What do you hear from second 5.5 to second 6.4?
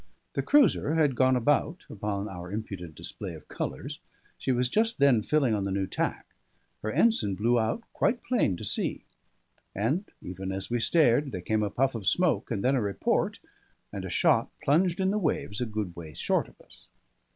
on the new tack;